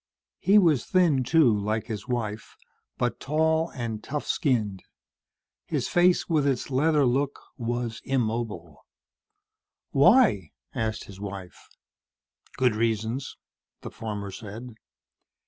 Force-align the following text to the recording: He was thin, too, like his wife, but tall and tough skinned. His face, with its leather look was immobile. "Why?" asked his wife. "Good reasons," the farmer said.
He 0.39 0.57
was 0.57 0.85
thin, 0.87 1.23
too, 1.23 1.55
like 1.55 1.85
his 1.85 2.07
wife, 2.07 2.55
but 2.97 3.19
tall 3.19 3.69
and 3.69 4.03
tough 4.03 4.25
skinned. 4.25 4.81
His 5.67 5.87
face, 5.87 6.27
with 6.27 6.47
its 6.47 6.71
leather 6.71 7.05
look 7.05 7.39
was 7.55 8.01
immobile. 8.03 8.83
"Why?" 9.91 10.53
asked 10.73 11.03
his 11.03 11.19
wife. 11.19 11.67
"Good 12.57 12.75
reasons," 12.75 13.37
the 13.81 13.91
farmer 13.91 14.31
said. 14.31 14.69